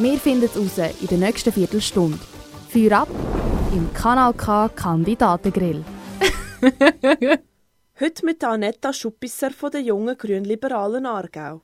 Wir 0.00 0.16
finden 0.20 0.44
es 0.44 0.56
raus 0.56 0.78
in 1.00 1.08
der 1.08 1.18
nächsten 1.18 1.52
Viertelstunde. 1.52 2.20
Feuer 2.68 3.00
ab 3.00 3.08
im 3.72 3.92
Kanal 3.92 4.32
K 4.32 4.68
Kandidatengrill. 4.68 5.84
Heute 7.98 8.24
mit 8.24 8.44
Annetta 8.44 8.92
Schuppisser 8.92 9.50
von 9.50 9.72
der 9.72 9.80
jungen 9.80 10.16
Grünliberalen 10.16 11.04
Aargau. 11.04 11.62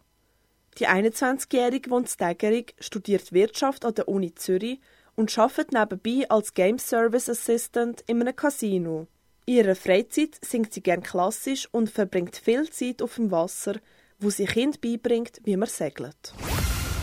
Die 0.78 0.88
21-Jährige 0.88 1.88
wohnt 1.90 2.10
in 2.10 2.16
Tägerig, 2.16 2.74
studiert 2.80 3.32
Wirtschaft 3.32 3.84
an 3.84 3.94
der 3.94 4.08
Uni 4.08 4.34
Zürich 4.34 4.80
und 5.14 5.38
arbeitet 5.38 5.70
nebenbei 5.70 6.28
als 6.28 6.54
Game 6.54 6.80
Service 6.80 7.28
Assistant 7.28 8.02
in 8.08 8.20
einem 8.20 8.34
Casino. 8.34 9.06
In 9.46 9.58
ihrer 9.58 9.76
Freizeit 9.76 10.40
singt 10.44 10.74
sie 10.74 10.82
gern 10.82 11.04
klassisch 11.04 11.68
und 11.70 11.88
verbringt 11.88 12.34
viel 12.34 12.68
Zeit 12.68 13.00
auf 13.00 13.14
dem 13.14 13.30
Wasser, 13.30 13.76
wo 14.18 14.28
sie 14.28 14.46
Kind 14.46 14.80
beibringt, 14.80 15.38
wie 15.44 15.56
man 15.56 15.68
segelt. 15.68 16.34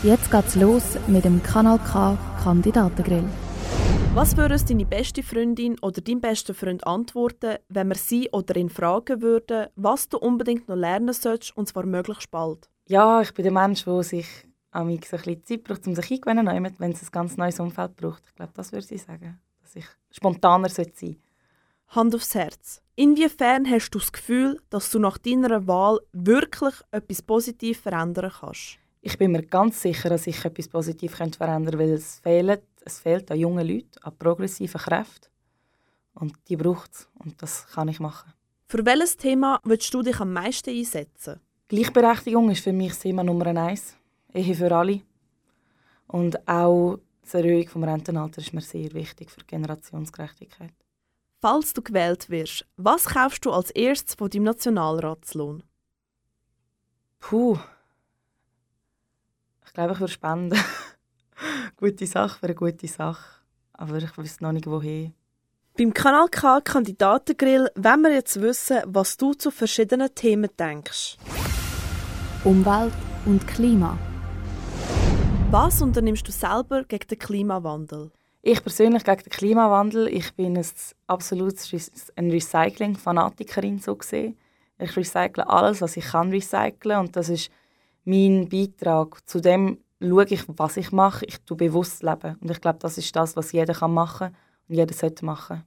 Jetzt 0.04 0.32
geht's 0.32 0.56
los 0.56 0.98
mit 1.06 1.24
dem 1.24 1.40
Kanal 1.44 1.78
K 1.78 2.18
Kandidatengrill. 2.42 3.22
Was 4.14 4.36
würde 4.36 4.54
es 4.54 4.64
deine 4.64 4.84
beste 4.84 5.22
Freundin 5.22 5.78
oder 5.78 6.00
dein 6.00 6.20
bester 6.20 6.54
Freund 6.54 6.84
antworten, 6.84 7.58
wenn 7.68 7.86
wir 7.86 7.94
sie 7.94 8.28
oder 8.32 8.56
ihn 8.56 8.68
fragen 8.68 9.22
würden, 9.22 9.68
was 9.76 10.08
du 10.08 10.18
unbedingt 10.18 10.66
noch 10.66 10.74
lernen 10.74 11.12
sollst, 11.12 11.56
und 11.56 11.68
zwar 11.68 11.86
möglichst 11.86 12.32
bald? 12.32 12.68
Ja, 12.88 13.20
ich 13.20 13.32
bin 13.32 13.44
der 13.44 13.52
Mensch, 13.52 13.84
der 13.84 14.02
sich 14.02 14.26
an 14.72 14.88
mich 14.88 15.04
ein 15.04 15.18
bisschen 15.18 15.44
Zeit 15.44 15.62
braucht, 15.62 15.86
um 15.86 15.94
sich 15.94 16.10
eingewöhnen, 16.10 16.74
wenn 16.78 16.90
es 16.90 17.02
ein 17.04 17.08
ganz 17.12 17.36
neues 17.36 17.60
Umfeld 17.60 17.94
braucht. 17.94 18.24
Ich 18.26 18.34
glaube, 18.34 18.52
das 18.56 18.72
würde 18.72 18.92
ich 18.92 19.02
sagen, 19.02 19.38
dass 19.62 19.76
ich 19.76 19.86
spontaner 20.10 20.68
sein 20.68 20.90
sollte. 20.96 21.20
Hand 21.86 22.14
aufs 22.16 22.34
Herz. 22.34 22.82
Inwiefern 22.96 23.70
hast 23.70 23.90
du 23.90 24.00
das 24.00 24.10
Gefühl, 24.10 24.60
dass 24.68 24.90
du 24.90 24.98
nach 24.98 25.18
deiner 25.18 25.68
Wahl 25.68 26.00
wirklich 26.12 26.74
etwas 26.90 27.22
positiv 27.22 27.82
verändern 27.82 28.32
kannst? 28.40 28.81
Ich 29.04 29.18
bin 29.18 29.32
mir 29.32 29.42
ganz 29.42 29.82
sicher, 29.82 30.08
dass 30.08 30.28
ich 30.28 30.44
etwas 30.44 30.68
positiv 30.68 31.16
verändern 31.16 31.64
könnte, 31.64 31.78
weil 31.78 31.90
es 31.90 32.20
fehlt, 32.20 32.62
es 32.84 33.00
fehlt 33.00 33.30
an 33.32 33.38
jungen 33.38 33.66
Leuten, 33.66 33.98
an 34.00 34.16
progressiven 34.16 34.80
Kräften. 34.80 35.28
Und 36.14 36.34
die 36.48 36.56
braucht 36.56 36.92
es. 36.92 37.08
Und 37.18 37.42
das 37.42 37.66
kann 37.66 37.88
ich 37.88 37.98
machen. 37.98 38.32
Für 38.68 38.86
welches 38.86 39.16
Thema 39.16 39.58
willst 39.64 39.92
du 39.92 40.02
dich 40.02 40.20
am 40.20 40.32
meisten 40.32 40.70
einsetzen? 40.70 41.40
Gleichberechtigung 41.66 42.48
ist 42.50 42.62
für 42.62 42.72
mich 42.72 42.90
das 42.90 43.00
Thema 43.00 43.24
Nummer 43.24 43.46
eins. 43.46 43.96
Ehe 44.32 44.54
für 44.54 44.72
alle. 44.74 45.02
Und 46.06 46.46
auch 46.46 46.98
die 47.24 47.36
Erhöhung 47.36 47.64
des 47.64 47.74
Rentenalters 47.74 48.44
ist 48.44 48.54
mir 48.54 48.60
sehr 48.60 48.92
wichtig 48.92 49.30
für 49.30 49.40
die 49.40 49.46
Generationsgerechtigkeit. 49.46 50.72
Falls 51.40 51.72
du 51.72 51.82
gewählt 51.82 52.30
wirst, 52.30 52.66
was 52.76 53.06
kaufst 53.06 53.44
du 53.44 53.50
als 53.50 53.72
erstes 53.72 54.14
von 54.14 54.30
deinem 54.30 54.44
Nationalratslohn? 54.44 55.64
Puh. 57.18 57.58
Ich 59.66 59.72
glaube, 59.72 59.92
ich 59.92 60.00
würde 60.00 60.12
spenden. 60.12 60.58
gute 61.76 62.06
Sache 62.06 62.38
für 62.38 62.46
eine 62.46 62.54
gute 62.54 62.86
Sache. 62.86 63.42
Aber 63.72 63.96
ich 63.98 64.16
weiß 64.16 64.40
noch 64.40 64.52
nicht, 64.52 64.66
woher. 64.66 65.10
Beim 65.76 65.94
Kanal 65.94 66.28
K 66.28 66.60
Kandidatengrill 66.60 67.70
wollen 67.74 68.02
wir 68.02 68.12
jetzt 68.12 68.40
wissen, 68.40 68.82
was 68.86 69.16
du 69.16 69.32
zu 69.32 69.50
verschiedenen 69.50 70.14
Themen 70.14 70.50
denkst. 70.58 71.16
Umwelt 72.44 72.92
und 73.24 73.46
Klima. 73.46 73.98
Was 75.50 75.80
unternimmst 75.80 76.28
du 76.28 76.32
selber 76.32 76.84
gegen 76.84 77.06
den 77.08 77.18
Klimawandel? 77.18 78.10
Ich 78.42 78.62
persönlich 78.62 79.04
gegen 79.04 79.22
den 79.22 79.30
Klimawandel. 79.30 80.08
Ich 80.08 80.34
bin 80.34 80.58
ein 80.58 80.66
absolutes 81.06 81.72
ein 82.16 82.30
Recycling-Fanatikerin 82.30 83.78
so 83.78 83.96
gesehen. 83.96 84.36
Ich 84.78 84.96
recycle 84.96 85.44
alles, 85.44 85.80
was 85.80 85.96
ich 85.96 86.04
kann 86.04 86.30
recyceln 86.30 86.98
und 86.98 87.16
das 87.16 87.28
ist 87.28 87.50
mein 88.04 88.48
Beitrag. 88.48 89.26
Zu 89.28 89.40
dem 89.40 89.78
schaue 90.00 90.26
ich, 90.26 90.44
was 90.48 90.76
ich 90.76 90.92
mache. 90.92 91.24
Ich 91.26 91.38
tue 91.42 91.56
bewusst 91.56 92.02
leben 92.02 92.36
und 92.40 92.50
ich 92.50 92.60
glaube, 92.60 92.78
das 92.78 92.98
ist 92.98 93.14
das, 93.14 93.36
was 93.36 93.52
jeder 93.52 93.88
machen 93.88 94.18
kann 94.18 94.36
und 94.68 94.74
jeder 94.74 94.94
sollte 94.94 95.24
machen. 95.24 95.64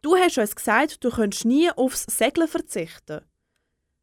Du 0.00 0.14
hast 0.16 0.38
uns 0.38 0.54
gesagt, 0.54 1.02
du 1.02 1.10
könntest 1.10 1.44
nie 1.44 1.70
aufs 1.72 2.04
Segeln 2.04 2.48
verzichten. 2.48 3.20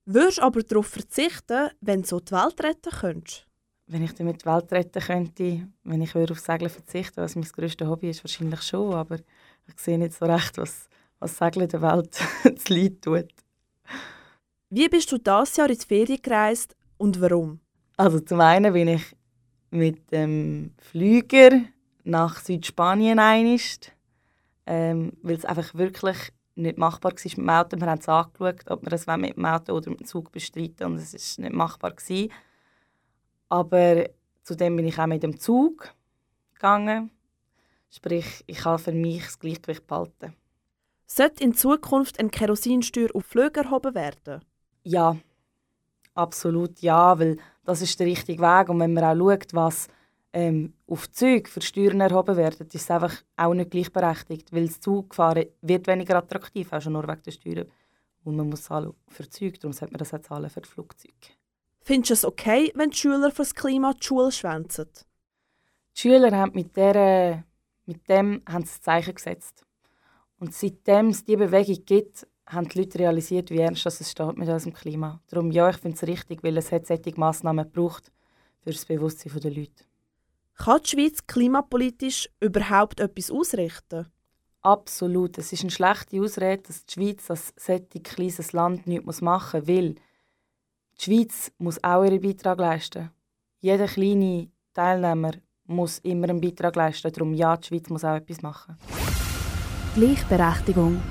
Würdest 0.05 0.39
aber 0.39 0.61
darauf 0.61 0.87
verzichten, 0.87 1.69
wenn 1.81 2.01
du 2.01 2.07
so 2.07 2.19
die 2.19 2.33
Welt 2.33 2.61
retten 2.61 2.91
könntest? 2.91 3.47
Wenn 3.87 4.03
ich 4.03 4.13
damit 4.13 4.41
die 4.41 4.45
Welt 4.45 4.71
retten 4.71 5.01
könnte, 5.01 5.67
wenn 5.83 6.01
ich 6.01 6.15
auf 6.15 6.39
Segeln 6.39 6.69
verzichten 6.69 7.21
was 7.21 7.35
mein 7.35 7.45
grösstes 7.45 7.87
Hobby 7.87 8.09
ist, 8.09 8.23
wahrscheinlich 8.23 8.61
schon, 8.61 8.93
aber 8.93 9.15
ich 9.15 9.79
sehe 9.79 9.97
nicht 9.97 10.13
so 10.13 10.25
recht, 10.25 10.57
was, 10.57 10.89
was 11.19 11.37
Segeln 11.37 11.69
der 11.69 11.81
Welt 11.81 12.13
zu 12.59 12.73
Leid 12.73 13.01
tut. 13.01 13.31
Wie 14.69 14.89
bist 14.89 15.11
du 15.11 15.17
dieses 15.17 15.55
Jahr 15.55 15.69
in 15.69 15.77
die 15.77 15.85
Ferien 15.85 16.21
gereist 16.21 16.75
und 16.97 17.21
warum? 17.21 17.59
Also 17.97 18.19
zum 18.19 18.41
einen 18.41 18.73
bin 18.73 18.87
ich 18.87 19.15
mit 19.71 20.11
dem 20.11 20.73
Flüger 20.79 21.61
nach 22.03 22.39
Südspanien 22.39 23.19
einist, 23.19 23.91
ähm, 24.65 25.13
weil 25.21 25.35
es 25.35 25.45
einfach 25.45 25.73
wirklich 25.75 26.17
nicht 26.55 26.77
machbar 26.77 27.11
war 27.11 27.21
mit 27.23 27.37
dem 27.37 27.49
Auto. 27.49 27.77
Wir 27.79 27.87
haben 27.87 27.99
es 27.99 28.09
angeschaut, 28.09 28.69
ob 28.69 28.85
wir 28.85 28.93
es 28.93 29.07
mit 29.07 29.35
dem 29.35 29.45
Auto 29.45 29.73
oder 29.73 29.89
mit 29.89 29.99
dem 30.01 30.05
Zug 30.05 30.31
bestreiten 30.31 30.85
und 30.85 30.95
es 30.95 31.13
ist 31.13 31.39
nicht 31.39 31.53
machbar 31.53 31.91
gewesen. 31.91 32.31
Aber 33.49 34.05
zudem 34.43 34.75
bin 34.75 34.87
ich 34.87 34.97
auch 34.97 35.07
mit 35.07 35.23
dem 35.23 35.39
Zug 35.39 35.93
gegangen. 36.53 37.11
Sprich, 37.89 38.43
ich 38.47 38.65
habe 38.65 38.79
für 38.79 38.91
mich 38.91 39.23
das 39.23 39.39
Gleichgewicht 39.39 39.87
behalten. 39.87 40.35
Sollte 41.05 41.43
in 41.43 41.53
Zukunft 41.53 42.19
eine 42.19 42.29
Kerosinsteuer 42.29 43.09
auf 43.13 43.25
Flüge 43.25 43.61
erhoben 43.61 43.93
werden? 43.93 44.41
Ja, 44.83 45.17
absolut 46.15 46.79
ja, 46.81 47.17
weil 47.19 47.37
das 47.63 47.81
ist 47.81 47.99
der 47.99 48.07
richtige 48.07 48.41
Weg. 48.41 48.69
Und 48.69 48.79
wenn 48.79 48.93
man 48.93 49.03
auch 49.03 49.31
schaut, 49.31 49.53
was 49.53 49.87
ähm, 50.33 50.73
auf 50.87 51.09
Züge 51.11 51.49
für 51.49 51.61
Steuern 51.61 52.01
erhoben 52.01 52.35
werden, 52.35 52.67
ist 52.67 52.75
es 52.75 52.91
einfach 52.91 53.13
auch 53.37 53.53
nicht 53.53 53.71
gleichberechtigt, 53.71 54.51
weil 54.51 54.67
das 54.67 54.79
Zugfahren 54.79 55.45
wird 55.61 55.87
weniger 55.87 56.17
attraktiv, 56.17 56.71
auch 56.73 56.81
schon 56.81 56.93
nur 56.93 57.07
wegen 57.07 57.21
der 57.23 57.31
Steuern. 57.31 57.67
Und 58.23 58.35
man 58.35 58.49
muss 58.49 58.63
zahlen 58.63 58.93
für 59.07 59.29
Züge, 59.29 59.59
darum 59.59 59.73
sollte 59.73 59.93
man 59.93 59.99
das 59.99 60.13
auch 60.13 60.21
zahlen 60.21 60.49
für 60.49 60.61
die 60.61 60.67
Flugzeuge. 60.69 61.13
Findest 61.81 62.09
du 62.09 62.13
es 62.13 62.25
okay, 62.25 62.71
wenn 62.75 62.89
die 62.89 62.97
Schüler 62.97 63.29
für 63.29 63.43
das 63.43 63.53
Klima 63.53 63.93
die 63.93 64.03
Schule 64.05 64.31
schwänzen? 64.31 64.89
Die 65.95 66.01
Schüler 66.01 66.35
haben 66.35 66.53
mit, 66.53 66.75
der, 66.75 67.43
mit 67.85 68.09
dem 68.09 68.41
haben 68.49 68.65
sie 68.65 68.81
Zeichen 68.81 69.13
gesetzt. 69.13 69.63
Und 70.39 70.53
seitdem 70.53 71.09
es 71.09 71.23
diese 71.23 71.37
Bewegung 71.37 71.85
gibt, 71.85 72.27
haben 72.47 72.69
die 72.69 72.79
Leute 72.79 72.99
realisiert, 72.99 73.49
wie 73.49 73.59
ernst 73.59 73.85
es 73.85 74.11
steht 74.11 74.37
mit 74.37 74.47
unserem 74.47 74.73
Klima. 74.73 75.19
Darum 75.27 75.51
ja, 75.51 75.69
ich 75.69 75.77
finde 75.77 75.97
es 75.97 76.07
richtig, 76.07 76.43
weil 76.43 76.57
es 76.57 76.71
hat 76.71 76.85
solche 76.85 77.13
Massnahmen 77.15 77.65
gebraucht 77.65 78.11
für 78.61 78.71
das 78.71 78.85
Bewusstsein 78.85 79.39
der 79.39 79.51
Leute. 79.51 79.83
Kann 80.55 80.81
die 80.83 80.89
Schweiz 80.89 81.25
klimapolitisch 81.27 82.29
überhaupt 82.39 82.99
etwas 82.99 83.29
ausrichten? 83.31 84.07
Absolut. 84.61 85.37
Es 85.37 85.53
ist 85.53 85.61
eine 85.61 85.71
schlechte 85.71 86.19
Ausrede, 86.21 86.63
dass 86.63 86.85
die 86.85 86.93
Schweiz 86.93 87.29
als 87.29 87.53
solches 87.57 88.03
kleines 88.03 88.53
Land 88.53 88.87
nichts 88.87 89.21
machen 89.21 89.59
muss, 89.59 89.67
weil 89.67 89.95
die 90.99 91.03
Schweiz 91.03 91.51
muss 91.57 91.83
auch 91.83 92.03
ihren 92.03 92.21
Beitrag 92.21 92.59
leisten. 92.59 93.11
Jeder 93.59 93.87
kleine 93.87 94.49
Teilnehmer 94.73 95.33
muss 95.65 95.99
immer 95.99 96.29
einen 96.29 96.41
Beitrag 96.41 96.75
leisten. 96.75 97.11
Darum 97.11 97.33
ja, 97.33 97.57
die 97.57 97.67
Schweiz 97.67 97.89
muss 97.89 98.05
auch 98.05 98.15
etwas 98.15 98.41
machen. 98.41 98.77
Gleichberechtigung. 99.95 101.01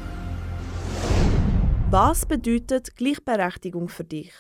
Was 1.96 2.26
bedeutet 2.26 2.96
Gleichberechtigung 2.96 3.88
für 3.88 4.02
dich? 4.02 4.32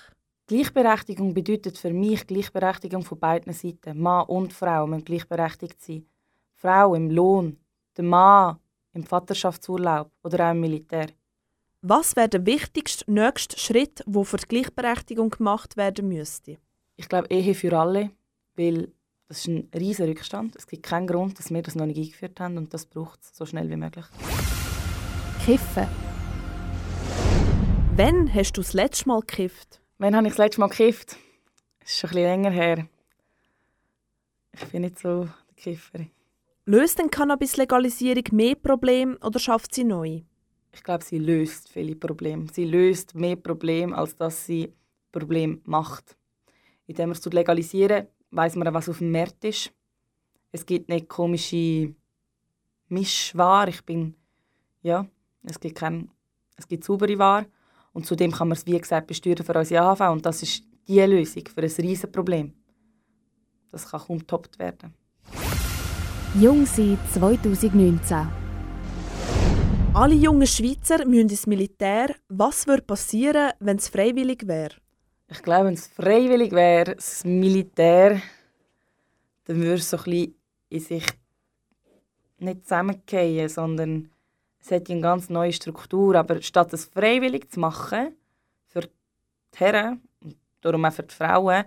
Gleichberechtigung 0.48 1.32
bedeutet 1.34 1.78
für 1.78 1.92
mich 1.92 2.26
Gleichberechtigung 2.26 3.04
von 3.04 3.20
beiden 3.20 3.52
Seiten. 3.52 4.00
Mann 4.00 4.26
und 4.26 4.52
Frau 4.52 4.88
müssen 4.88 5.04
gleichberechtigt 5.04 5.80
sein. 5.80 6.04
Frau 6.56 6.96
im 6.96 7.10
Lohn, 7.10 7.56
der 7.96 8.02
Mann 8.02 8.56
im 8.92 9.04
Vaterschaftsurlaub 9.04 10.10
oder 10.24 10.48
auch 10.48 10.50
im 10.50 10.62
Militär. 10.62 11.06
Was 11.80 12.16
wäre 12.16 12.28
der 12.28 12.44
wichtigste 12.44 13.08
nächste 13.08 13.56
Schritt, 13.56 14.02
der 14.04 14.24
für 14.24 14.36
die 14.36 14.48
Gleichberechtigung 14.48 15.30
gemacht 15.30 15.76
werden 15.76 16.08
müsste? 16.08 16.58
Ich 16.96 17.08
glaube 17.08 17.28
Ehe 17.30 17.54
für 17.54 17.78
alle, 17.78 18.10
weil 18.56 18.90
das 19.28 19.38
ist 19.38 19.46
ein 19.46 19.68
riesiger 19.72 20.08
Rückstand. 20.08 20.56
Es 20.56 20.66
gibt 20.66 20.82
keinen 20.82 21.06
Grund, 21.06 21.38
dass 21.38 21.54
wir 21.54 21.62
das 21.62 21.76
noch 21.76 21.86
nicht 21.86 21.98
eingeführt 21.98 22.40
haben 22.40 22.58
und 22.58 22.74
das 22.74 22.84
braucht 22.84 23.22
es 23.22 23.36
so 23.36 23.46
schnell 23.46 23.70
wie 23.70 23.76
möglich. 23.76 24.06
Kiffen. 25.44 26.03
Wann 27.96 28.34
hast 28.34 28.56
du 28.56 28.60
das 28.60 28.72
letzte 28.72 29.06
Mal 29.06 29.20
gekifft? 29.20 29.80
Wann 29.98 30.16
habe 30.16 30.26
ich 30.26 30.32
das 30.32 30.38
letzte 30.38 30.58
Mal 30.58 30.66
gekifft? 30.68 31.16
Das 31.78 31.90
ist 31.90 31.98
schon 32.00 32.10
ein 32.10 32.14
bisschen 32.14 32.28
länger 32.28 32.50
her. 32.50 32.88
Ich 34.52 34.64
bin 34.64 34.82
nicht 34.82 34.98
so 34.98 35.26
der 35.26 35.54
Kiffer. 35.56 36.00
Löst 36.64 36.98
denn 36.98 37.08
Cannabis-Legalisierung 37.08 38.24
mehr 38.32 38.56
Probleme 38.56 39.16
oder 39.18 39.38
schafft 39.38 39.76
sie 39.76 39.84
neu? 39.84 40.22
Ich 40.72 40.82
glaube, 40.82 41.04
sie 41.04 41.20
löst 41.20 41.68
viele 41.68 41.94
Probleme. 41.94 42.48
Sie 42.52 42.64
löst 42.64 43.14
mehr 43.14 43.36
Probleme, 43.36 43.96
als 43.96 44.16
dass 44.16 44.44
sie 44.44 44.72
Probleme 45.12 45.60
macht. 45.62 46.16
Indem 46.88 47.10
man 47.10 47.16
es 47.16 47.24
legalisieren, 47.24 48.08
weiß 48.32 48.56
man, 48.56 48.74
was 48.74 48.88
auf 48.88 48.98
dem 48.98 49.12
Markt 49.12 49.44
ist. 49.44 49.72
Es 50.50 50.66
gibt 50.66 50.88
nicht 50.88 51.08
komische 51.08 51.94
Mischware. 52.88 53.70
Ich 53.70 53.84
bin 53.84 54.16
ja, 54.82 55.06
es 55.44 55.60
gibt 55.60 55.76
kein, 55.76 56.10
es 56.56 56.66
gibt 56.66 56.82
saubere 56.82 57.16
Ware 57.18 57.46
und 57.94 58.04
zudem 58.04 58.32
kann 58.32 58.48
man 58.48 58.58
es 58.58 58.66
wie 58.66 58.78
gesagt 58.78 59.06
besteuern 59.06 59.42
für 59.42 59.58
unsere 59.58 59.82
AHV 59.82 60.00
und 60.12 60.26
das 60.26 60.42
ist 60.42 60.62
die 60.86 61.00
Lösung 61.00 61.44
für 61.46 61.62
ein 61.62 61.72
riesen 61.78 62.12
Problem. 62.12 62.52
Das 63.70 63.88
kann 63.90 64.00
kaum 64.00 64.18
getoppt 64.18 64.58
werden. 64.58 64.92
Jung 66.38 66.66
sein 66.66 66.98
2019. 67.14 68.28
Alle 69.94 70.14
jungen 70.14 70.46
Schweizer 70.46 71.06
müssen 71.06 71.28
ins 71.28 71.46
Militär. 71.46 72.14
Was 72.28 72.66
würde 72.66 72.82
passieren, 72.82 73.52
wenn 73.60 73.76
es 73.76 73.88
freiwillig 73.88 74.46
wäre? 74.46 74.74
Ich 75.28 75.40
glaube, 75.42 75.66
wenn 75.66 75.74
es 75.74 75.86
freiwillig 75.86 76.52
wäre, 76.52 76.96
das 76.96 77.24
Militär, 77.24 78.20
dann 79.44 79.56
würde 79.56 79.74
es 79.74 79.88
so 79.88 79.96
ein 79.98 80.04
bisschen 80.04 80.34
in 80.68 80.80
sich 80.80 81.06
nicht 82.38 82.64
zusammengehen, 82.64 83.48
sondern 83.48 84.10
es 84.64 84.70
hat 84.70 84.88
eine 84.88 85.00
ganz 85.00 85.28
neue 85.28 85.52
Struktur. 85.52 86.14
Aber 86.14 86.40
statt 86.40 86.72
es 86.72 86.86
freiwillig 86.86 87.50
zu 87.50 87.60
machen, 87.60 88.16
für 88.66 88.80
die 88.80 89.58
Herren 89.58 90.00
und 90.20 90.36
darum 90.62 90.84
auch 90.84 90.92
für 90.92 91.02
die 91.02 91.14
Frauen, 91.14 91.64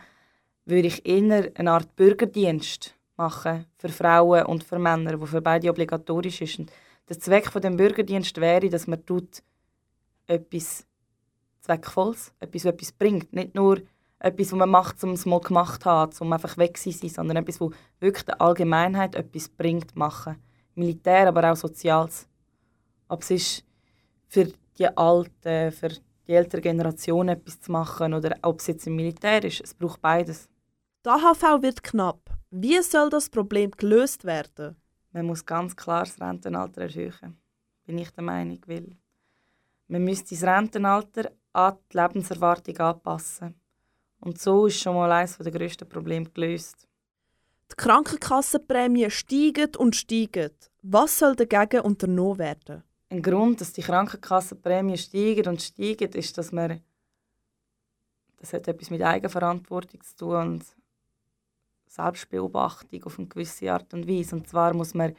würde 0.65 0.87
ich 0.87 1.05
eher 1.05 1.51
eine 1.55 1.71
Art 1.71 1.95
Bürgerdienst 1.95 2.95
machen 3.15 3.65
für 3.77 3.89
Frauen 3.89 4.45
und 4.45 4.63
für 4.63 4.79
Männer, 4.79 5.17
der 5.17 5.27
für 5.27 5.41
beide 5.41 5.69
obligatorisch 5.69 6.41
ist. 6.41 6.59
Und 6.59 6.71
der 7.07 7.19
Zweck 7.19 7.51
von 7.51 7.61
dem 7.61 7.77
Bürgerdienst 7.77 8.39
wäre, 8.41 8.69
dass 8.69 8.87
man 8.87 9.05
tut 9.05 9.43
etwas 10.25 10.85
Zweckvolles, 11.61 12.33
etwas, 12.39 12.65
was 12.65 12.73
etwas 12.73 12.91
bringt. 12.91 13.31
Nicht 13.31 13.55
nur 13.55 13.81
etwas, 14.19 14.51
was 14.51 14.57
man 14.57 14.69
macht, 14.69 15.03
um 15.03 15.11
es 15.11 15.25
mal 15.25 15.39
gemacht 15.39 15.83
zu 15.83 15.89
haben, 15.89 16.11
um 16.19 16.33
einfach 16.33 16.57
weg 16.57 16.77
zu 16.77 16.91
sein, 16.91 17.09
sondern 17.09 17.37
etwas, 17.37 17.61
was 17.61 17.71
wirklich 17.99 18.25
der 18.25 18.41
Allgemeinheit 18.41 19.15
etwas 19.15 19.47
bringt, 19.49 19.95
machen. 19.95 20.35
Militär, 20.75 21.27
aber 21.27 21.51
auch 21.51 21.55
Soziales. 21.55 22.27
Ob 23.07 23.21
es 23.23 23.31
ist 23.31 23.65
für 24.27 24.51
die 24.77 24.87
Alten, 24.97 25.71
für 25.71 25.89
die 26.27 26.33
ältere 26.33 26.61
Generation 26.61 27.29
etwas 27.29 27.59
zu 27.61 27.71
machen 27.71 28.13
oder 28.13 28.35
ob 28.41 28.59
es 28.59 28.67
jetzt 28.67 28.87
im 28.87 28.95
Militär 28.95 29.43
ist. 29.43 29.61
Es 29.61 29.73
braucht 29.73 30.01
beides. 30.01 30.49
Die 31.05 31.09
AHV 31.09 31.61
wird 31.61 31.83
knapp. 31.83 32.19
Wie 32.51 32.81
soll 32.81 33.09
das 33.09 33.29
Problem 33.29 33.71
gelöst 33.71 34.25
werden? 34.25 34.75
Man 35.11 35.25
muss 35.25 35.45
ganz 35.45 35.75
klar 35.75 36.03
das 36.03 36.19
Rentenalter 36.19 36.81
erhöhen. 36.81 37.37
Bin 37.85 37.97
ich 37.97 38.11
der 38.11 38.23
Meinung, 38.23 38.59
weil 38.67 38.97
man 39.87 40.03
müsste 40.03 40.35
das 40.35 40.43
Rentenalter 40.43 41.31
an 41.53 41.77
die 41.91 41.97
Lebenserwartung 41.97 42.77
anpassen. 42.77 43.55
Und 44.19 44.39
so 44.39 44.65
ist 44.65 44.79
schon 44.79 44.95
mal 44.95 45.11
eines 45.11 45.37
der 45.37 45.51
grössten 45.51 45.87
Probleme 45.87 46.29
gelöst. 46.29 46.87
Die 47.71 47.75
Krankenkassenprämien 47.75 49.11
steigen 49.11 49.75
und 49.77 49.95
steigen. 49.95 50.51
Was 50.81 51.19
soll 51.19 51.35
dagegen 51.35 51.81
unternommen 51.81 52.39
werden? 52.39 52.83
Ein 53.09 53.21
Grund, 53.21 53.61
dass 53.61 53.73
die 53.73 53.81
Krankenkassenprämien 53.81 54.97
steigen 54.97 55.47
und 55.47 55.61
steigen, 55.61 56.11
ist, 56.11 56.37
dass 56.37 56.51
man 56.51 56.81
das 58.37 58.53
hat 58.53 58.67
etwas 58.67 58.89
mit 58.89 59.01
Eigenverantwortung 59.01 60.01
zu 60.03 60.15
tun 60.15 60.35
und 60.35 60.65
Selbstbeobachtung 61.87 63.03
auf 63.03 63.17
eine 63.17 63.27
gewisse 63.27 63.71
Art 63.71 63.93
und 63.93 64.07
Weise. 64.07 64.35
Und 64.35 64.47
zwar 64.47 64.73
muss 64.73 64.93
man 64.93 65.15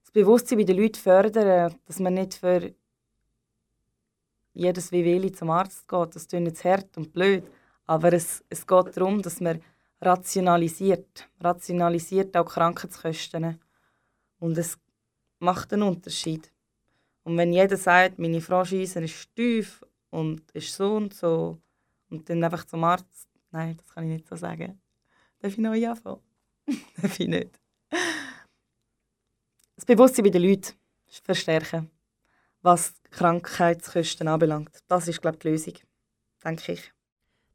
das 0.00 0.10
Bewusstsein 0.10 0.58
bei 0.58 0.64
den 0.64 0.76
Leuten 0.76 0.96
fördern, 1.00 1.74
dass 1.86 1.98
man 1.98 2.14
nicht 2.14 2.34
für 2.34 2.74
jedes 4.52 4.92
Wehwehli 4.92 5.32
zum 5.32 5.50
Arzt 5.50 5.88
geht. 5.88 6.14
Das 6.14 6.28
klingt 6.28 6.48
jetzt 6.48 6.64
hart 6.64 6.96
und 6.96 7.12
blöd, 7.12 7.44
aber 7.86 8.12
es, 8.12 8.44
es 8.50 8.66
geht 8.66 8.96
darum, 8.96 9.22
dass 9.22 9.40
man 9.40 9.62
rationalisiert. 10.00 11.28
Rationalisiert 11.40 12.36
auch 12.36 12.52
Krankheitskosten. 12.52 13.58
Und 14.38 14.58
es 14.58 14.76
macht 15.38 15.72
einen 15.72 15.84
Unterschied. 15.84 16.52
Und 17.24 17.36
wenn 17.36 17.52
jeder 17.52 17.76
sagt, 17.76 18.18
meine 18.18 18.40
Franchise 18.40 19.00
ist 19.00 19.34
tief 19.34 19.84
und 20.10 20.50
ist 20.52 20.74
so 20.74 20.96
und 20.96 21.14
so, 21.14 21.60
und 22.10 22.28
dann 22.28 22.44
einfach 22.44 22.64
zum 22.64 22.84
Arzt, 22.84 23.28
nein, 23.50 23.76
das 23.76 23.88
kann 23.88 24.04
ich 24.04 24.10
nicht 24.10 24.28
so 24.28 24.36
sagen. 24.36 24.80
Darf 25.40 25.52
ich 25.52 25.58
noch 25.58 25.72
anfangen? 25.72 26.20
Darf 27.00 27.18
ich 27.18 27.28
nicht. 27.28 27.58
Das 29.76 29.86
Bewusstsein 29.86 30.24
bei 30.24 30.30
den 30.30 30.42
Leuten 30.42 30.74
verstärken, 31.24 31.90
was 32.60 32.94
Krankheitskosten 33.10 34.28
anbelangt. 34.28 34.78
Das 34.88 35.08
ist, 35.08 35.20
glaube 35.20 35.36
ich, 35.36 35.42
die 35.42 35.48
Lösung, 35.48 35.74
denke 36.44 36.72
ich. 36.72 36.92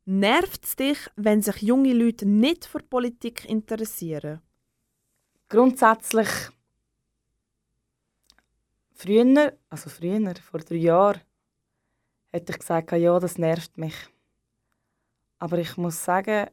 Nervt 0.06 0.66
es 0.66 0.76
dich, 0.76 0.98
wenn 1.16 1.42
sich 1.42 1.62
junge 1.62 1.94
Leute 1.94 2.26
nicht 2.26 2.66
für 2.66 2.80
Politik 2.80 3.46
interessieren? 3.46 4.42
Grundsätzlich 5.50 6.28
früher, 8.98 9.58
also 9.70 9.90
früher, 9.90 10.36
vor 10.36 10.60
drei 10.60 10.76
Jahren, 10.76 11.22
hätte 12.32 12.52
ich 12.52 12.60
gesagt, 12.60 12.92
ja, 12.92 13.20
das 13.20 13.38
nervt 13.38 13.78
mich. 13.78 13.96
Aber 15.40 15.58
ich 15.60 15.78
muss 15.78 16.04
sagen, 16.04 16.48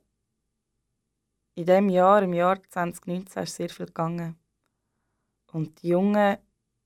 in 1.54 1.66
diesem 1.66 1.88
Jahr, 1.88 2.22
im 2.22 2.34
Jahr 2.34 2.62
2019, 2.62 3.42
ist 3.42 3.56
sehr 3.56 3.68
viel 3.68 3.86
gegangen. 3.86 4.36
Und 5.52 5.82
die 5.82 5.88
Jungen 5.88 6.38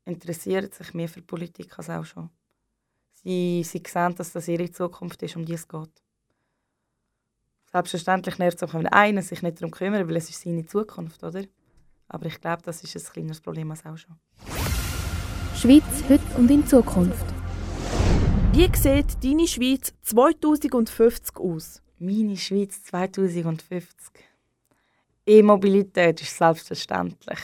interessieren 0.05 0.71
sich 0.71 0.95
mehr 0.95 1.09
für 1.09 1.23
Politik 1.23 1.79
als 1.79 1.91
auch 1.91 2.05
schon. 2.05 2.31
Sie, 3.13 3.65
sie 3.65 3.83
sehen, 3.87 4.15
dass 4.15 4.33
das 4.33 4.47
ihre 4.47 4.71
Zukunft 4.71 5.23
ist, 5.23 5.37
um 5.37 5.45
die 5.45 5.55
es 5.55 5.67
geht. 5.67 6.03
Selbstverständlich 7.73 8.39
nervt 8.39 8.63
es 8.63 8.69
auch, 8.69 8.75
wenn 8.75 8.87
einer 8.87 9.23
sich 9.23 9.43
nicht 9.43 9.61
darum 9.61 9.71
kümmert, 9.71 10.07
weil 10.09 10.17
es 10.17 10.31
ist 10.31 10.43
seine 10.43 10.65
Zukunft, 10.65 11.23
oder? 11.25 11.45
Aber 12.09 12.27
ich 12.27 12.41
glaube, 12.41 12.63
das 12.63 12.83
ist 12.83 12.97
ein 12.97 13.13
kleineres 13.13 13.41
Problem 13.41 13.71
als 13.71 13.85
auch 13.85 13.97
schon. 13.99 14.19
Schweiz 15.61 16.05
heute 16.09 16.23
und 16.37 16.49
in 16.53 16.65
Zukunft. 16.65 17.27
Wie 18.53 18.71
sieht 18.77 19.25
deine 19.25 19.49
Schweiz 19.49 19.93
2050 20.03 21.37
aus? 21.37 21.83
Meine 21.99 22.37
Schweiz 22.37 22.85
2050. 22.85 24.13
E-Mobilität 25.27 26.23
ist 26.23 26.37
selbstverständlich. 26.37 27.41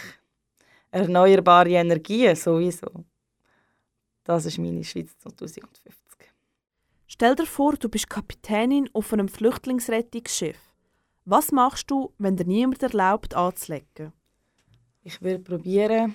Erneuerbare 0.92 1.70
Energien 1.70 2.36
sowieso. 2.36 3.04
Das 4.22 4.46
ist 4.46 4.58
meine 4.58 4.84
Schweiz 4.84 5.18
2050. 5.18 5.82
Stell 7.08 7.34
dir 7.34 7.46
vor, 7.46 7.72
du 7.72 7.88
bist 7.88 8.08
Kapitänin 8.08 8.88
auf 8.92 9.12
einem 9.12 9.26
Flüchtlingsrettungsschiff. 9.26 10.60
Was 11.24 11.50
machst 11.50 11.90
du, 11.90 12.12
wenn 12.18 12.36
dir 12.36 12.46
niemand 12.46 12.80
erlaubt, 12.80 13.34
anzulegen? 13.34 14.12
Ich 15.02 15.20
will 15.20 15.40
probieren, 15.40 16.14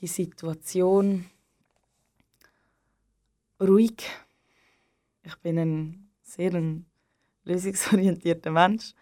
die 0.00 0.06
Situation 0.06 1.26
ruhig. 3.60 4.08
Ich 5.22 5.36
bin 5.36 5.58
ein 5.58 6.10
sehr 6.22 6.54
ein 6.54 6.86
lösungsorientierter 7.44 8.50
Mensch 8.50 8.94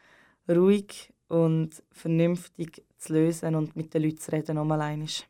ruhig 0.48 1.12
und 1.28 1.82
vernünftig 1.92 2.84
zu 2.96 3.12
lösen 3.12 3.54
und 3.54 3.76
mit 3.76 3.94
den 3.94 4.02
Leuten 4.02 4.18
zu 4.18 4.32
reden, 4.32 4.58
um 4.58 4.72
allein 4.72 5.02
ist. 5.02 5.28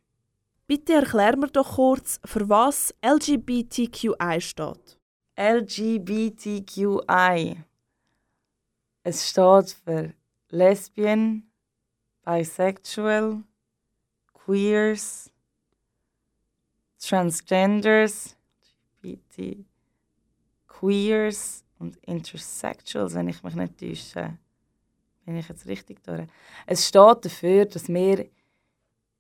Bitte 0.67 0.95
erklär 0.95 1.37
mir 1.37 1.49
doch 1.49 1.77
kurz, 1.77 2.21
für 2.25 2.49
was 2.49 2.95
LGBTQI 3.03 4.41
steht. 4.41 4.99
LGBTQI. 5.37 6.97
Es 9.03 9.29
steht 9.29 9.71
für 9.85 10.15
Lesbian, 10.51 11.45
Bisexual, 12.25 13.43
Queers, 14.35 15.31
Transgenders, 17.01 18.37
LGBT, 19.03 19.65
Queers 20.67 21.65
und 21.79 21.97
Intersexuals, 21.99 23.15
wenn 23.15 23.29
ich 23.29 23.43
mich 23.43 23.55
nicht 23.55 23.79
täusche 23.79 24.39
bin 25.29 25.37
ich 25.37 25.49
jetzt 25.49 25.67
richtig 25.67 26.03
durch. 26.05 26.27
Es 26.65 26.89
steht 26.89 27.23
dafür, 27.23 27.67
dass 27.67 27.87
wir 27.89 28.31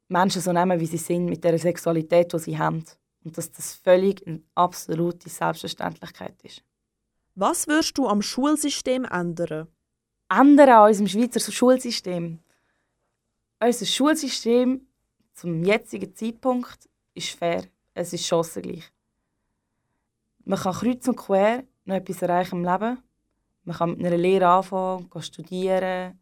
Menschen 0.09 0.41
so 0.41 0.55
nehmen, 0.55 0.81
wie 0.81 0.87
sie 0.87 0.97
sind, 0.97 1.27
mit 1.27 1.45
der 1.45 1.59
Sexualität, 1.59 2.33
die 2.33 2.39
sie 2.39 2.59
haben. 2.59 2.83
Und 3.25 3.37
dass 3.37 3.53
das 3.53 3.75
völlig 3.75 4.27
eine 4.27 4.41
absolute 4.55 5.29
Selbstverständlichkeit 5.29 6.35
ist. 6.43 6.63
Was 7.35 7.67
würdest 7.67 7.99
du 7.99 8.09
am 8.09 8.23
Schulsystem 8.23 9.05
ändern? 9.05 9.69
Ändern 10.31 10.69
an 10.71 10.89
unserem 10.89 11.09
Schweizer 11.09 11.53
Schulsystem? 11.53 12.39
Unser 13.61 13.85
Schulsystem 13.85 14.87
zum 15.35 15.63
jetzigen 15.63 16.15
Zeitpunkt 16.15 16.89
ist 17.19 17.31
fair. 17.31 17.65
Es 17.95 18.13
ist 18.13 18.27
chancengleich. 18.27 18.91
Man 20.45 20.59
kann 20.59 20.73
kreuz 20.73 21.07
und 21.09 21.17
quer 21.17 21.65
noch 21.85 21.97
etwas 21.97 22.23
erreichen 22.23 22.57
im 22.57 22.65
Leben. 22.65 23.03
Man 23.65 23.77
kann 23.77 23.91
mit 23.91 24.07
einer 24.07 24.17
Lehre 24.17 24.49
anfangen, 24.49 25.11
studieren. 25.21 26.19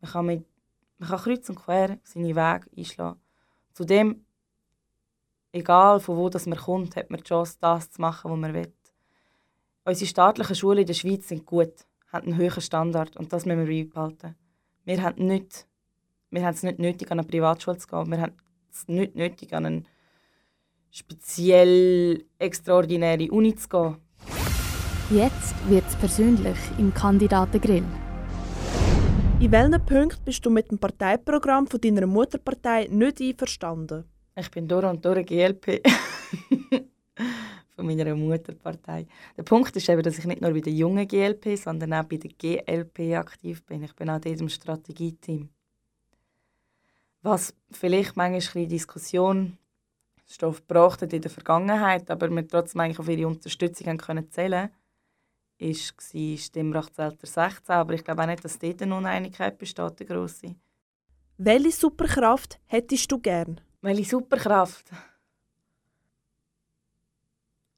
Man 0.00 0.10
kann 0.10 0.26
mit 0.26 0.46
Man 0.98 1.08
kann 1.08 1.18
kreuz 1.18 1.48
und 1.48 1.56
quer 1.56 1.98
seine 2.02 2.34
Wege 2.34 2.66
einschlagen. 2.76 3.20
Zudem, 3.72 4.24
egal 5.52 6.00
von 6.00 6.16
wo 6.16 6.28
das 6.28 6.46
man 6.46 6.58
kommt, 6.58 6.96
hat 6.96 7.10
man 7.10 7.20
die 7.20 7.24
Chance, 7.24 7.56
das 7.60 7.90
zu 7.90 8.00
machen, 8.00 8.30
was 8.30 8.38
man 8.38 8.54
will. 8.54 8.72
Unsere 9.84 10.08
staatlichen 10.08 10.56
Schulen 10.56 10.80
in 10.80 10.86
der 10.86 10.94
Schweiz 10.94 11.28
sind 11.28 11.46
gut, 11.46 11.86
haben 12.12 12.32
einen 12.32 12.38
hohen 12.38 12.60
Standard 12.60 13.16
und 13.16 13.32
das 13.32 13.46
müssen 13.46 13.66
wir 13.66 13.84
beibehalten. 13.84 14.34
Wir 14.84 15.02
haben, 15.02 15.24
nicht, 15.26 15.68
wir 16.30 16.44
haben 16.44 16.54
es 16.54 16.62
nicht 16.62 16.78
nötig, 16.78 17.10
an 17.12 17.20
eine 17.20 17.28
Privatschule 17.28 17.78
zu 17.78 17.86
gehen. 17.86 18.10
Wir 18.10 18.20
haben 18.20 18.32
es 18.72 18.88
nicht 18.88 19.14
nötig, 19.14 19.52
an 19.54 19.66
eine 19.66 19.84
speziell 20.90 22.24
extraordinäre 22.38 23.30
Uni 23.30 23.54
zu 23.54 23.68
gehen. 23.68 23.96
Jetzt 25.10 25.54
wird 25.68 25.84
es 25.88 25.96
persönlich 25.96 26.58
im 26.78 26.92
Kandidatengrill. 26.92 27.84
In 29.40 29.52
welchen 29.52 29.84
Punkten 29.86 30.24
bist 30.24 30.44
du 30.44 30.50
mit 30.50 30.70
dem 30.70 30.78
Parteiprogramm 30.78 31.66
von 31.66 31.80
deiner 31.80 32.06
Mutterpartei 32.06 32.88
nicht 32.90 33.20
einverstanden? 33.20 34.04
Ich 34.36 34.50
bin 34.50 34.66
durch 34.66 34.84
und 34.84 35.04
durch 35.04 35.24
GLP. 35.24 35.80
von 37.78 37.86
meiner 37.86 38.12
Mutterpartei. 38.16 39.06
Der 39.36 39.44
Punkt 39.44 39.76
ist 39.76 39.88
eben, 39.88 40.02
dass 40.02 40.18
ich 40.18 40.24
nicht 40.24 40.40
nur 40.40 40.52
bei 40.52 40.60
der 40.60 40.72
jungen 40.72 41.06
GLP, 41.06 41.56
sondern 41.56 41.94
auch 41.94 42.02
bei 42.02 42.16
der 42.16 42.30
GLP 42.30 43.14
aktiv 43.16 43.64
bin. 43.64 43.84
Ich 43.84 43.94
bin 43.94 44.10
auch 44.10 44.16
in 44.16 44.22
diesem 44.22 44.48
Strategieteam. 44.48 45.48
Was 47.22 47.54
vielleicht 47.70 48.16
manchmal 48.16 48.64
ein 48.64 48.68
Diskussion 48.68 49.57
Stoff 50.30 50.66
gebracht 50.66 51.02
hat 51.02 51.12
in 51.12 51.22
der 51.22 51.30
Vergangenheit, 51.30 52.10
aber 52.10 52.30
wir 52.30 52.46
trotzdem 52.46 52.80
eigentlich 52.80 52.98
auf 52.98 53.08
ihre 53.08 53.26
Unterstützung 53.26 53.86
haben 53.86 53.98
können 53.98 54.30
zählen 54.30 54.70
war 55.60 56.38
Stimmrechtsalter 56.38 57.26
16. 57.26 57.74
Aber 57.74 57.94
ich 57.94 58.04
glaube 58.04 58.22
auch 58.22 58.26
nicht, 58.26 58.44
dass 58.44 58.58
dort 58.58 58.82
eine 58.82 58.94
Uneinigkeit 58.94 59.58
besteht, 59.58 60.00
eine 60.00 60.08
grosse. 60.08 60.54
Welche 61.36 61.72
Superkraft 61.72 62.60
hättest 62.66 63.10
du 63.10 63.18
gern? 63.18 63.60
Welche 63.80 64.04
Superkraft? 64.04 64.90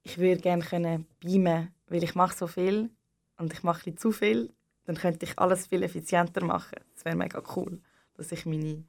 Ich 0.02 0.18
würde 0.18 0.40
gerne 0.40 0.62
können 0.62 1.06
beamen, 1.20 1.74
weil 1.88 2.02
ich 2.02 2.14
mache 2.14 2.36
so 2.36 2.46
viel 2.46 2.90
und 3.36 3.52
ich 3.52 3.62
mache 3.62 3.94
zu 3.94 4.12
viel. 4.12 4.52
Dann 4.84 4.96
könnte 4.96 5.26
ich 5.26 5.38
alles 5.38 5.66
viel 5.66 5.82
effizienter 5.82 6.44
machen. 6.44 6.80
Das 6.94 7.04
wäre 7.04 7.16
mega 7.16 7.42
cool, 7.54 7.80
dass 8.14 8.32
ich 8.32 8.46
meine, 8.46 8.84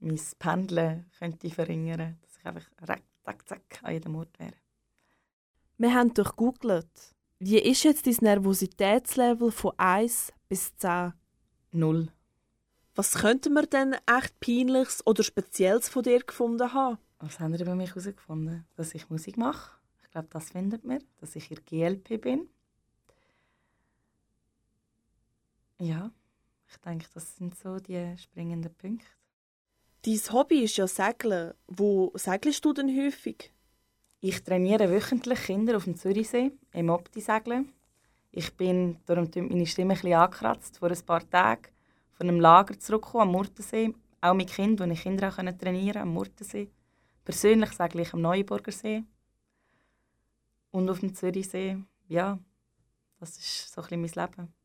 mein 0.00 0.20
Pendeln 0.38 1.06
könnte 1.18 1.50
verringern 1.50 2.18
dass 2.22 2.29
ich 2.40 2.46
einfach 2.46 2.70
zack, 3.24 3.48
zack 3.48 3.62
an 3.82 3.92
jedem 3.92 4.16
Ort 4.16 4.38
wäre. 4.38 4.54
Wir 5.78 5.94
haben 5.94 6.12
durchgoogelt. 6.12 7.14
Wie 7.38 7.58
ist 7.58 7.84
jetzt 7.84 8.06
dein 8.06 8.16
Nervositätslevel 8.20 9.50
von 9.50 9.72
1 9.78 10.32
bis 10.48 10.76
10? 10.76 11.14
Null. 11.72 12.12
Was 12.94 13.14
könnte 13.14 13.48
man 13.48 13.66
denn 13.70 13.96
echt 14.06 14.38
Peinliches 14.40 15.06
oder 15.06 15.22
Spezielles 15.22 15.88
von 15.88 16.02
dir 16.02 16.20
gefunden 16.20 16.72
haben? 16.74 16.98
Was 17.18 17.40
haben 17.40 17.56
Sie 17.56 17.62
über 17.62 17.74
mich 17.74 17.90
herausgefunden? 17.90 18.66
Dass 18.76 18.94
ich 18.94 19.08
Musik 19.08 19.36
mache. 19.36 19.72
Ich 20.02 20.10
glaube, 20.10 20.28
das 20.30 20.50
findet 20.50 20.84
man. 20.84 21.02
Dass 21.18 21.36
ich 21.36 21.50
in 21.50 21.64
GLP 21.64 22.20
bin. 22.20 22.48
Ja, 25.78 26.10
ich 26.68 26.76
denke, 26.78 27.06
das 27.14 27.36
sind 27.36 27.56
so 27.56 27.78
die 27.78 28.16
springenden 28.18 28.74
Punkte. 28.74 29.06
Dein 30.02 30.18
Hobby 30.32 30.64
ist 30.64 30.78
ja 30.78 30.86
Segeln. 30.86 31.52
Wo 31.66 32.10
segelst 32.14 32.64
du 32.64 32.72
denn 32.72 32.88
häufig? 32.88 33.52
Ich 34.20 34.42
trainiere 34.42 34.90
wöchentlich 34.90 35.40
Kinder 35.42 35.76
auf 35.76 35.84
dem 35.84 35.94
Zürichsee, 35.94 36.52
im 36.72 36.88
Opti-Segeln. 36.88 37.70
Ich 38.32 38.54
bin, 38.56 38.96
darum 39.04 39.30
tut 39.30 39.50
meine 39.50 39.66
Stimme 39.66 39.92
ein 39.92 39.96
bisschen 39.96 40.14
angekratzt, 40.14 40.78
vor 40.78 40.90
ein 40.90 41.02
paar 41.04 41.28
Tagen 41.28 41.68
von 42.12 42.28
einem 42.28 42.40
Lager 42.40 42.78
zurückgekommen 42.78 43.24
am 43.24 43.32
Murtensee. 43.32 43.92
Auch 44.22 44.32
mit 44.32 44.50
Kindern, 44.50 44.88
wo 44.88 44.92
ich 44.94 45.02
Kinder 45.02 45.28
auch 45.28 45.34
trainieren 45.36 45.84
konnte, 45.84 46.00
am 46.00 46.14
Murtensee. 46.14 46.70
Persönlich 47.22 47.72
segle 47.72 48.00
ich 48.00 48.14
am 48.14 48.22
Neuburger 48.22 48.72
See. 48.72 49.04
Und 50.70 50.88
auf 50.88 51.00
dem 51.00 51.14
Zürichsee, 51.14 51.76
ja, 52.08 52.38
das 53.18 53.36
ist 53.36 53.70
so 53.70 53.82
ein 53.82 54.00
bisschen 54.00 54.24
mein 54.24 54.28
Leben. 54.30 54.59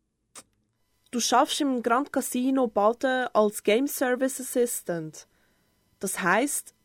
Du 1.16 1.22
schaffst 1.22 1.62
im 1.62 1.82
Grand 1.82 2.12
Casino 2.12 2.68
Baden 2.68 3.30
als 3.32 3.64
Game 3.64 3.88
Service 3.88 4.42
Assistant. 4.42 5.30
Das 5.98 6.20
heißt, 6.22 6.76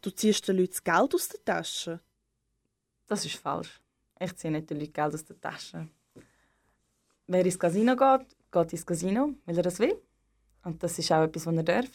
du 0.00 0.08
ziehst 0.08 0.48
den 0.48 0.56
Leuten 0.56 0.70
das 0.70 0.82
Geld 0.82 1.14
aus 1.14 1.28
der 1.28 1.44
Tasche. 1.44 2.00
Das 3.08 3.26
ist 3.26 3.36
falsch. 3.36 3.78
Ich 4.18 4.34
ziehe 4.36 4.50
nicht 4.50 4.70
den 4.70 4.80
Leuten 4.80 4.94
Geld 4.94 5.12
aus 5.12 5.22
der 5.22 5.38
Tasche. 5.38 5.86
Wer 7.26 7.44
ins 7.44 7.58
Casino 7.58 7.94
geht, 7.94 8.26
geht 8.50 8.72
ins 8.72 8.86
Casino, 8.86 9.34
weil 9.44 9.58
er 9.58 9.64
das 9.64 9.78
will. 9.80 10.00
Und 10.64 10.82
das 10.82 10.98
ist 10.98 11.12
auch 11.12 11.24
etwas, 11.24 11.44
was 11.44 11.54
er 11.54 11.62
darf. 11.62 11.90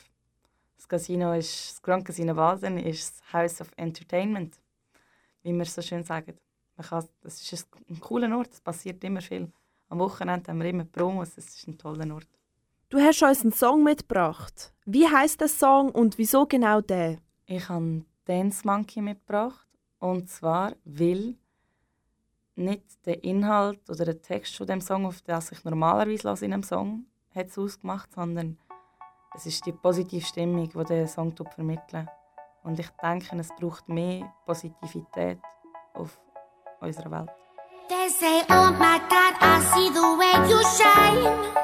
Das 0.78 0.88
Casino 0.88 1.34
ist, 1.34 1.72
das 1.72 1.82
Grand 1.82 2.06
Casino 2.06 2.36
Baden 2.36 2.78
ist 2.78 3.16
das 3.16 3.34
House 3.34 3.62
of 3.62 3.72
Entertainment, 3.78 4.60
wie 5.42 5.54
wir 5.54 5.66
so 5.66 5.82
schön 5.82 6.04
sagen. 6.04 6.38
Man 6.78 6.86
kann, 6.86 7.10
das 7.22 7.52
ist 7.52 7.68
ein 7.90 8.00
cooler 8.00 8.38
Ort, 8.38 8.54
es 8.54 8.62
passiert 8.62 9.04
immer 9.04 9.22
viel. 9.22 9.52
Am 9.90 10.00
Wochenende 10.00 10.50
haben 10.50 10.62
wir 10.62 10.70
immer 10.70 10.86
Promos, 10.86 11.38
es 11.38 11.48
ist 11.48 11.68
ein 11.68 11.78
toller 11.78 12.14
Ort. 12.14 12.28
Du 12.90 13.00
hast 13.00 13.24
uns 13.24 13.42
einen 13.42 13.54
Song 13.54 13.84
mitgebracht. 13.84 14.74
Wie 14.86 15.08
heißt 15.08 15.42
der 15.42 15.48
Song 15.48 15.90
und 15.90 16.18
wieso 16.18 16.46
genau 16.46 16.82
der? 16.82 17.18
Ich 17.46 17.68
habe 17.70 18.06
Dance 18.26 18.66
Monkey 18.66 19.02
mitgebracht. 19.02 19.68
Und 20.00 20.30
zwar, 20.30 20.74
weil 20.86 21.36
nicht 22.56 23.06
der 23.06 23.24
Inhalt 23.24 23.90
oder 23.90 24.06
der 24.06 24.22
Text 24.22 24.56
von 24.56 24.68
dem 24.68 24.82
Song, 24.82 25.06
auf 25.06 25.22
das 25.22 25.52
ich 25.52 25.64
normalerweise 25.64 26.46
in 26.46 26.54
einem 26.54 26.64
Song 26.64 27.06
hat 27.34 27.48
es 27.48 27.58
ausgemacht, 27.58 28.14
sondern 28.14 28.58
es 29.34 29.46
ist 29.46 29.66
die 29.66 29.72
positive 29.72 30.26
Stimmung, 30.26 30.70
die 30.70 30.84
der 30.84 31.08
Song 31.08 31.34
vermittelt. 31.36 32.08
Und 32.64 32.80
ich 32.80 32.90
denke, 33.02 33.36
es 33.38 33.50
braucht 33.60 33.90
mehr 33.90 34.32
Positivität 34.46 35.40
auf 35.94 36.20
unserer 36.80 37.12
Welt. 37.12 37.43
They 37.90 38.08
say, 38.08 38.44
oh 38.50 38.72
my 38.80 38.98
God, 39.10 39.34
I 39.42 39.60
see 39.74 39.90
the 39.90 40.16
way 40.16 40.36
you 40.50 40.64
shine. 40.78 41.63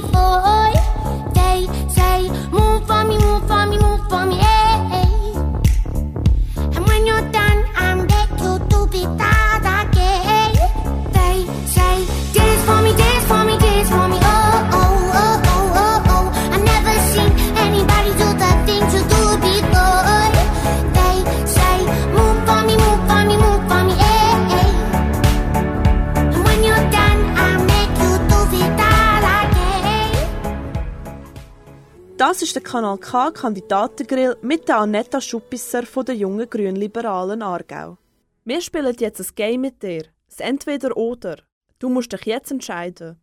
boy 0.00 0.85
Kanal 32.60 32.98
K 32.98 33.30
Kandidatengrill 33.30 34.36
mit 34.42 34.66
der 34.66 34.78
Annetta 34.78 35.20
Schuppisser 35.20 35.86
von 35.86 36.04
der 36.04 36.16
jungen 36.16 36.50
Grünliberalen 36.50 37.40
Aargau. 37.40 37.98
Wir 38.44 38.60
spielen 38.60 38.96
jetzt 38.98 39.20
ein 39.20 39.34
Game 39.36 39.60
mit 39.60 39.80
dir. 39.80 40.06
Das 40.28 40.40
Entweder-Oder. 40.40 41.36
Du 41.78 41.88
musst 41.88 42.12
dich 42.12 42.22
jetzt 42.22 42.50
entscheiden. 42.50 43.22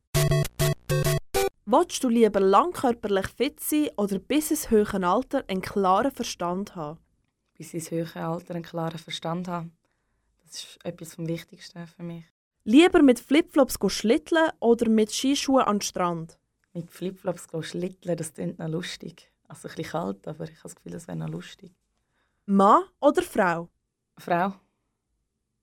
Willst 1.65 2.01
du 2.01 2.07
lieber 2.07 2.39
langkörperlich 2.39 3.27
fit 3.27 3.60
sein 3.60 3.89
oder 3.98 4.19
bis 4.19 4.51
ins 4.51 4.72
höhere 4.72 5.05
Alter 5.05 5.43
einen 5.50 5.62
klaren 5.62 6.12
Verstand 6.12 6.77
haben? 6.77 7.00
Bis 7.57 7.74
ins 7.74 7.91
höhere 7.91 8.25
Alter 8.25 8.55
einen 8.55 8.63
klaren 8.63 9.00
Verstand 9.00 9.50
haben. 9.50 9.74
Das 10.45 10.55
ist 10.55 10.79
etwas 10.86 11.15
vom 11.15 11.27
Wichtigsten 11.27 11.88
für 11.88 12.03
mich. 12.03 12.24
Lieber 12.63 13.01
mit 13.01 13.19
Flipflops 13.19 13.79
go 13.79 13.89
schlitteln 13.89 14.50
oder 14.62 14.88
mit 14.88 15.12
Skischuhen 15.12 15.65
an 15.65 15.79
den 15.79 15.81
Strand? 15.81 16.38
Mit 16.74 16.89
Flipflops 16.92 17.48
schlitteln, 17.62 18.18
das 18.18 18.34
klingt 18.34 18.60
noch 18.60 18.68
lustig. 18.68 19.32
Also 19.48 19.68
ein 19.68 19.75
bisschen 19.75 19.92
kalt, 19.92 20.27
aber 20.27 20.46
ich 20.46 20.51
habe 20.51 20.63
das 20.63 20.75
Gefühl, 20.75 20.92
das 20.94 21.08
wäre 21.08 21.18
noch 21.18 21.30
lustig. 21.30 21.72
Mann 22.46 22.84
oder 23.00 23.22
Frau? 23.22 23.70
Frau. 24.18 24.53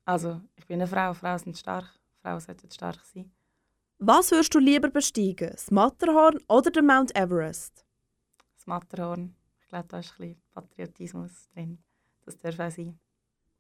Also, 0.05 0.41
ich 0.57 0.67
bin 0.67 0.81
eine 0.81 0.87
Frau. 0.87 1.13
Frauen 1.15 1.39
sind 1.39 1.59
stark. 1.59 1.99
Frauen 2.23 2.41
sollten 2.41 2.71
stark 2.71 3.05
sein. 3.05 3.31
Was 3.99 4.31
würdest 4.31 4.55
du 4.55 4.59
lieber 4.59 4.89
besteigen? 4.89 5.51
Das 5.51 5.71
Matterhorn 5.71 6.39
oder 6.49 6.71
den 6.71 6.87
Mount 6.87 7.15
Everest? 7.15 7.85
Das 8.57 8.67
Matterhorn. 8.67 9.35
Ich 9.61 9.69
glaube, 9.69 9.89
da 9.89 9.99
ist 9.99 10.13
ein 10.13 10.17
bisschen 10.17 10.43
Patriotismus 10.53 11.49
drin. 11.55 11.79
Das 12.25 12.39
darf 12.39 12.59
auch 12.59 12.71
sein. 12.71 12.99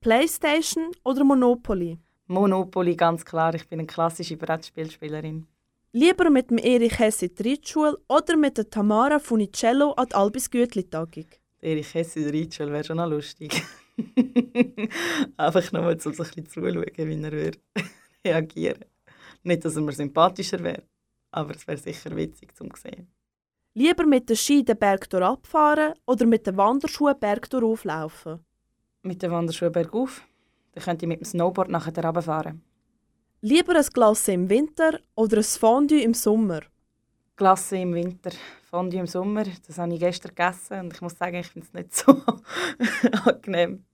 Playstation 0.00 0.92
oder 1.04 1.24
Monopoly? 1.24 1.98
Monopoly, 2.26 2.96
ganz 2.96 3.24
klar. 3.24 3.54
Ich 3.54 3.68
bin 3.68 3.80
eine 3.80 3.86
klassische 3.86 4.36
Brettspielspielerin. 4.36 5.46
Lieber 5.92 6.30
mit 6.30 6.50
dem 6.50 6.58
Erich 6.58 7.00
Hesse 7.00 7.26
in 7.26 7.34
die 7.34 7.50
Reitschule 7.50 7.98
oder 8.06 8.36
mit 8.36 8.56
der 8.56 8.70
Tamara 8.70 9.18
Funicello 9.18 9.90
an 9.94 10.06
die 10.06 10.14
Albis 10.14 10.48
Gütli-Tagung? 10.48 11.26
Erich 11.60 11.92
Hesse 11.92 12.20
in 12.20 12.30
der 12.30 12.40
Reitschule 12.40 12.70
wäre 12.70 12.84
schon 12.84 12.98
noch 12.98 13.08
lustig. 13.08 13.60
Einfach 15.36 15.72
nur, 15.72 15.90
um 15.90 15.98
so 15.98 16.10
ein 16.10 16.16
bisschen 16.16 16.46
zuzuschauen, 16.46 16.84
wie 16.96 17.22
er 17.24 17.32
würde 17.32 17.58
reagieren 18.24 18.84
Nicht, 19.42 19.64
dass 19.64 19.74
er 19.74 19.82
mir 19.82 19.90
sympathischer 19.90 20.62
wäre, 20.62 20.84
aber 21.32 21.56
es 21.56 21.66
wäre 21.66 21.78
sicher 21.78 22.14
witzig 22.14 22.56
zum 22.56 22.70
sehen. 22.76 23.08
Lieber 23.74 24.06
mit 24.06 24.28
den 24.28 24.36
Ski 24.36 24.64
den 24.64 24.78
Berg 24.78 25.12
abfahren 25.12 25.94
oder 26.06 26.24
mit 26.24 26.46
den 26.46 26.56
Wanderschuhen 26.56 27.18
Berg 27.18 27.52
auflaufen? 27.52 28.44
Mit 29.02 29.22
den 29.22 29.32
Wanderschuhen 29.32 29.72
bergauf. 29.72 30.22
Dann 30.70 30.84
könnte 30.84 31.04
ich 31.04 31.08
mit 31.08 31.20
dem 31.20 31.24
Snowboard 31.24 31.68
nachher 31.68 32.04
runterfahren. 32.04 32.62
Lieber 33.42 33.74
ein 33.74 33.86
Glasse 33.86 34.32
im 34.32 34.50
Winter 34.50 35.00
oder 35.14 35.38
ein 35.38 35.42
Fondue 35.42 36.02
im 36.02 36.12
Sommer? 36.12 36.60
Glasse 37.36 37.78
im 37.78 37.94
Winter, 37.94 38.32
Fondue 38.70 39.00
im 39.00 39.06
Sommer. 39.06 39.44
Das 39.66 39.78
habe 39.78 39.94
ich 39.94 40.00
gestern 40.00 40.34
gegessen 40.34 40.80
und 40.80 40.92
ich 40.92 41.00
muss 41.00 41.16
sagen, 41.16 41.36
ich 41.36 41.46
finde 41.46 41.66
es 41.66 41.72
nicht 41.72 41.94
so 41.94 42.20
angenehm. 43.24 43.84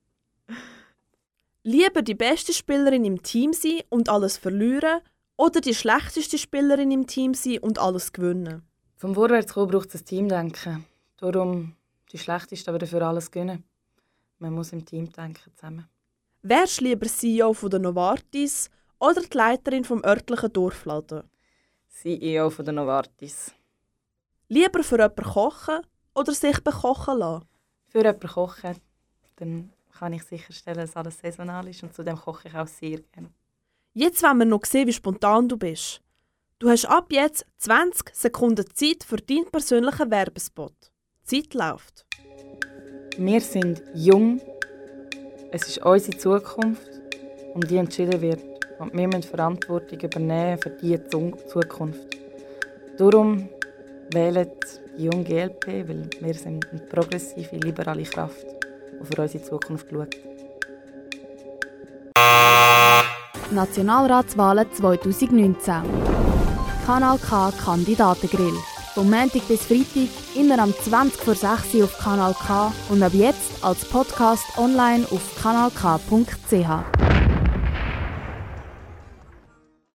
Lieber 1.63 2.03
die 2.03 2.17
beste 2.17 2.53
Spielerin 2.53 3.05
im 3.05 3.23
Team 3.23 3.53
sein 3.53 3.83
und 3.89 4.09
alles 4.09 4.37
verlieren 4.37 5.01
oder 5.37 5.61
die 5.61 5.75
schlechteste 5.75 6.39
Spielerin 6.39 6.91
im 6.91 7.07
Team 7.07 7.33
sein 7.33 7.59
und 7.59 7.79
alles 7.79 8.13
gewinnen? 8.13 8.63
Vom 8.97 9.15
Vorwärtskommen 9.15 9.71
braucht 9.71 9.95
es 9.95 10.01
ein 10.01 10.07
Teamdenken. 10.07 10.85
Darum 11.19 11.77
die 12.11 12.19
schlechteste, 12.19 12.73
aber 12.73 12.81
dafür 12.81 13.03
alles 13.03 13.31
gewinnen. 13.31 13.63
Man 14.41 14.55
muss 14.55 14.73
im 14.73 14.85
Team 14.85 15.13
denken 15.13 15.53
zusammen. 15.55 15.87
Wärst 16.43 16.81
du 16.81 16.85
lieber 16.85 17.07
CEO 17.07 17.53
von 17.53 17.71
der 17.71 17.79
Novartis 17.79 18.71
oder 18.99 19.23
die 19.23 19.37
Leiterin 19.37 19.85
vom 19.85 20.05
örtlichen 20.05 20.53
Dorfladen? 20.53 21.23
CEO 21.89 22.51
von 22.51 22.65
der 22.65 22.75
Novartis. 22.75 23.53
Lieber 24.49 24.83
für 24.83 24.97
jemanden 24.97 25.25
kochen 25.25 25.81
oder 26.15 26.33
sich 26.33 26.63
bekochen 26.63 27.19
lassen? 27.19 27.45
Für 27.89 27.99
jemanden 27.99 28.29
kochen. 28.29 28.77
Dann 29.37 29.73
kann 29.99 30.13
ich 30.13 30.23
sicherstellen, 30.23 30.79
dass 30.79 30.97
alles 30.97 31.19
saisonal 31.19 31.67
ist 31.69 31.83
und 31.83 31.95
zudem 31.95 32.17
koche 32.17 32.49
ich 32.49 32.55
auch 32.55 32.67
sehr 32.67 33.01
gerne. 33.13 33.31
Jetzt 33.93 34.23
wollen 34.23 34.39
wir 34.39 34.45
noch 34.45 34.65
sehen, 34.65 34.87
wie 34.87 34.93
spontan 34.93 35.49
du 35.49 35.57
bist. 35.57 36.03
Du 36.59 36.69
hast 36.69 36.87
ab 36.87 37.07
jetzt 37.11 37.47
20 37.59 38.15
Sekunden 38.15 38.65
Zeit 38.75 39.05
für 39.05 39.17
deinen 39.17 39.51
persönlichen 39.51 40.11
Werbespot. 40.11 40.75
Die 41.31 41.43
Zeit 41.43 41.55
läuft. 41.55 42.07
Wir 43.19 43.41
sind 43.41 43.83
jung. 43.95 44.41
Es 45.51 45.69
ist 45.69 45.79
unsere 45.79 46.19
Zukunft, 46.19 46.91
um 47.55 47.61
die 47.63 47.77
entschieden 47.77 48.21
wird. 48.21 48.56
Und 48.79 48.95
wir 48.95 49.07
müssen 49.07 49.23
Verantwortung 49.23 49.99
übernehmen 50.01 50.59
für 50.59 50.71
diese 50.71 51.05
Zukunft. 51.07 52.17
Darum 52.99 53.49
wählt 54.13 54.81
die 54.97 55.05
junge 55.05 55.25
GLP, 55.25 55.67
weil 55.89 56.09
wir 56.21 56.35
sind 56.35 56.67
eine 56.71 56.81
progressive, 56.81 57.57
liberale 57.57 58.03
Kraft 58.05 58.47
die 59.01 59.07
für 59.07 59.23
unsere 59.23 59.45
Zukunft 59.45 59.87
schaut. 59.91 60.17
Nationalratswahlen 63.51 64.67
2019. 64.73 65.83
Kanal 66.85 67.19
K 67.19 67.53
Kandidatengrill. 67.65 68.55
Vom 68.95 69.11
Montag 69.11 69.47
bis 69.47 69.65
Freitag 69.67 70.09
immer 70.35 70.59
am 70.59 70.73
20 70.73 71.21
vor 71.21 71.35
6 71.35 71.75
Uhr 71.75 71.85
auf 71.85 71.99
Kanal 71.99 72.35
K 72.35 72.73
und 72.89 73.03
ab 73.03 73.13
jetzt 73.13 73.63
als 73.63 73.85
Podcast 73.85 74.45
online 74.57 75.05
auf 75.11 75.21
kanalk.ch. 75.43 77.06